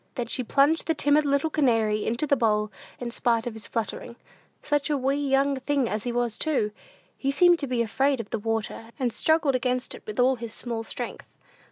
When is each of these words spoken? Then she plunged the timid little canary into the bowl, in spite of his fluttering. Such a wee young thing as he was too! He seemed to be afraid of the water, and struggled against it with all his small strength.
Then 0.15 0.25
she 0.25 0.43
plunged 0.43 0.87
the 0.87 0.95
timid 0.95 1.25
little 1.25 1.51
canary 1.51 2.07
into 2.07 2.25
the 2.25 2.35
bowl, 2.35 2.71
in 2.99 3.11
spite 3.11 3.45
of 3.45 3.53
his 3.53 3.67
fluttering. 3.67 4.15
Such 4.63 4.89
a 4.89 4.97
wee 4.97 5.13
young 5.13 5.57
thing 5.59 5.87
as 5.87 6.05
he 6.05 6.11
was 6.11 6.39
too! 6.39 6.71
He 7.15 7.29
seemed 7.29 7.59
to 7.59 7.67
be 7.67 7.83
afraid 7.83 8.19
of 8.19 8.31
the 8.31 8.39
water, 8.39 8.89
and 8.97 9.13
struggled 9.13 9.53
against 9.53 9.93
it 9.93 10.01
with 10.07 10.19
all 10.19 10.37
his 10.37 10.55
small 10.55 10.83
strength. 10.83 11.31